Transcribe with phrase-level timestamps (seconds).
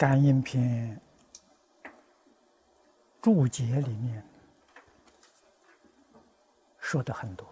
[0.00, 0.98] 感应篇
[3.20, 4.26] 注解里面
[6.78, 7.46] 说的很多，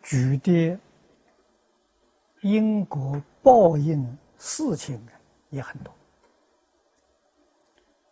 [0.00, 0.80] 举的
[2.40, 5.06] 因果报应事情
[5.50, 5.92] 也很多。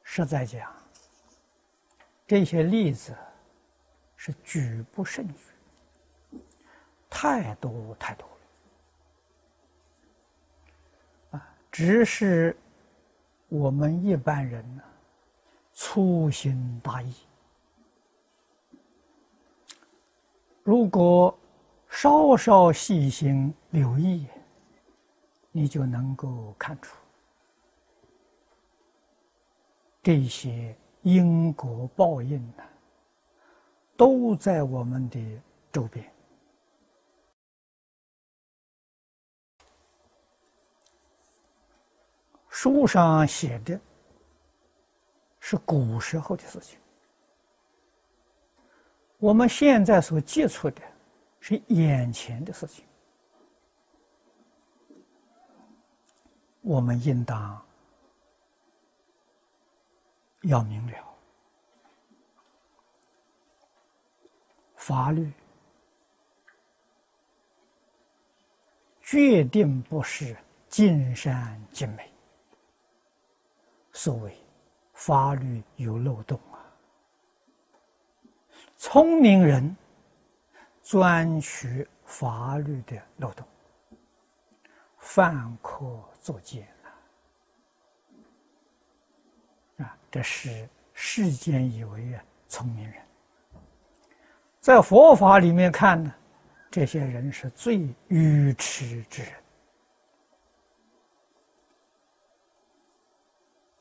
[0.03, 0.71] 实在讲，
[2.27, 3.17] 这些例子
[4.17, 6.39] 是举不胜举，
[7.09, 8.40] 太多太多了。
[11.81, 12.55] 只是
[13.49, 14.83] 我们一般人呢，
[15.73, 17.11] 粗心大意。
[20.63, 21.35] 如果
[21.89, 24.27] 稍稍细心留意，
[25.53, 26.95] 你就能够看出
[30.03, 32.63] 这些因果报应呢，
[33.97, 35.19] 都在我们的
[35.73, 36.05] 周边。
[42.63, 43.81] 书上写的
[45.39, 46.79] 是古时候的事情，
[49.17, 50.83] 我们现在所接触的
[51.41, 52.85] 是眼前的事情，
[56.61, 57.59] 我们应当
[60.43, 60.99] 要明了，
[64.77, 65.33] 法律
[69.01, 70.37] 决定不是
[70.69, 72.10] 尽善尽美。
[74.03, 74.35] 所谓
[74.95, 76.57] 法律有漏洞啊，
[78.79, 79.77] 聪明人
[80.81, 83.47] 钻取法律的漏洞，
[84.97, 86.67] 犯科作奸
[89.77, 89.85] 啊！
[89.85, 92.95] 啊，这是世间以为啊聪明人，
[94.61, 96.15] 在佛法里面看呢，
[96.71, 99.33] 这些人是最愚痴之人。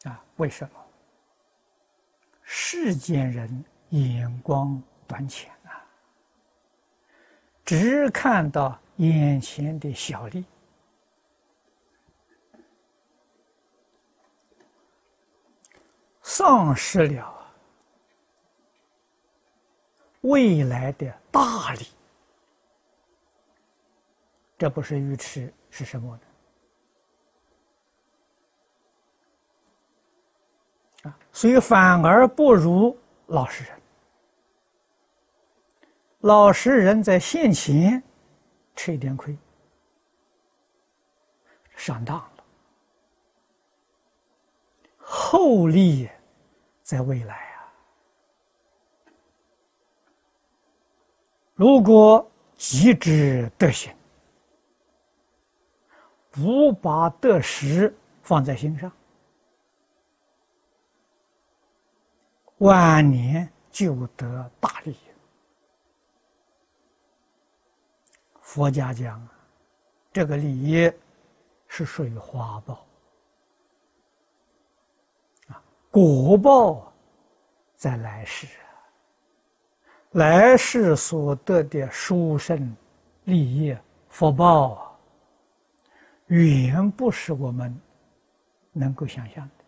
[0.03, 0.86] 啊，为什么？
[2.44, 5.86] 世间人眼光短浅啊，
[7.64, 10.43] 只看到眼前的小利，
[16.23, 17.54] 丧失了
[20.21, 21.86] 未来的大利。
[24.58, 26.21] 这不是愚痴是什么呢？
[31.04, 33.73] 啊，所以反而不如老实人。
[36.21, 38.04] 老实人在现前
[38.76, 39.38] 吃一点亏，
[41.77, 42.43] 上当了；
[44.98, 46.09] 厚利
[46.82, 47.71] 在未来啊，
[51.55, 53.95] 如果极之德行，
[56.30, 58.92] 不把得失放在心上。
[62.59, 64.95] 晚年就得大利。
[68.42, 69.27] 佛家讲，
[70.11, 70.92] 这个利益
[71.67, 72.86] 是属于花报
[75.47, 75.61] 啊，
[75.92, 76.92] 果报
[77.75, 78.47] 在来世，
[80.11, 82.76] 来世所得的殊胜
[83.26, 83.77] 利益
[84.09, 84.97] 福报，
[86.27, 87.80] 远不是我们
[88.73, 89.58] 能够想象的。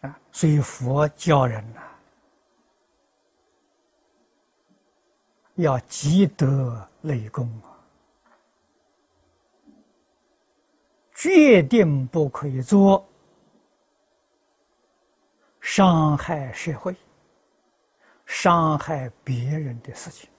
[0.00, 1.82] 啊，所以佛教人呐，
[5.56, 7.76] 要积德累功啊，
[11.14, 13.06] 决定不可以做
[15.60, 16.96] 伤害社会、
[18.24, 20.30] 伤害别人的事情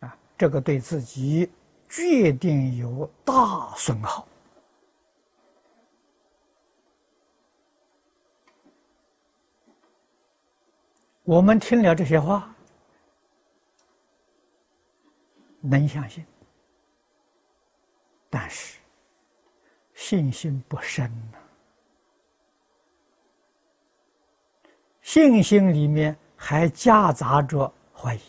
[0.00, 1.50] 啊，这个对自己
[1.88, 4.27] 决定有大损耗。
[11.28, 12.50] 我们听了这些话，
[15.60, 16.24] 能相信，
[18.30, 18.78] 但是
[19.92, 21.38] 信心不深呐。
[25.02, 28.20] 信心里面还夹杂着怀疑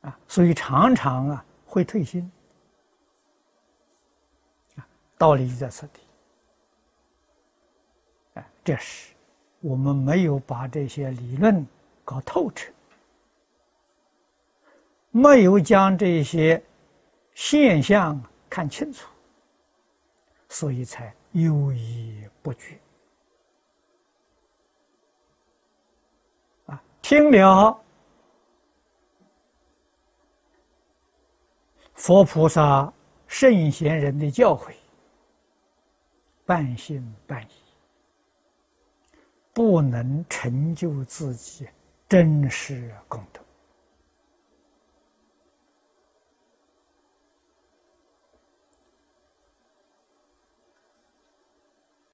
[0.00, 2.28] 啊，所以常常啊会退心
[4.74, 4.84] 啊，
[5.16, 6.03] 道理就在此地。
[8.64, 9.12] 这是
[9.60, 11.66] 我们没有把这些理论
[12.04, 12.72] 搞透彻，
[15.10, 16.62] 没有将这些
[17.34, 19.06] 现象看清楚，
[20.48, 22.78] 所以才犹豫不决。
[26.66, 27.78] 啊听了
[31.94, 32.92] 佛菩萨、
[33.26, 34.72] 圣贤人的教诲，
[36.44, 37.63] 半信半疑，
[39.54, 41.68] 不能成就自己
[42.08, 43.43] 真实功德。